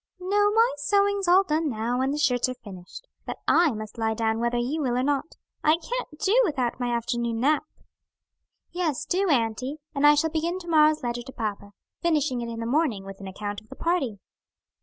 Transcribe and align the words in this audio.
"No, 0.19 0.49
my 0.49 0.73
sewing's 0.77 1.27
all 1.27 1.43
done 1.43 1.69
now 1.69 1.99
that 1.99 2.09
the 2.11 2.17
shirts 2.17 2.49
are 2.49 2.55
finished. 2.55 3.07
But 3.27 3.37
I 3.47 3.69
must 3.73 3.99
lie 3.99 4.15
down 4.15 4.39
whether 4.39 4.57
you 4.57 4.81
will 4.81 4.97
or 4.97 5.03
not. 5.03 5.35
I 5.63 5.77
can't 5.77 6.17
do 6.17 6.41
without 6.43 6.79
my 6.79 6.91
afternoon 6.91 7.39
nap." 7.39 7.65
"Yes, 8.71 9.05
do, 9.05 9.29
auntie; 9.29 9.77
and 9.93 10.07
I 10.07 10.15
shall 10.15 10.31
begin 10.31 10.57
to 10.57 10.67
morrow's 10.67 11.03
letter 11.03 11.21
to 11.21 11.31
papa; 11.31 11.73
finishing 12.01 12.41
it 12.41 12.51
in 12.51 12.59
the 12.61 12.65
morning 12.65 13.05
with 13.05 13.19
an 13.19 13.27
account 13.27 13.61
of 13.61 13.69
the 13.69 13.75
party." 13.75 14.17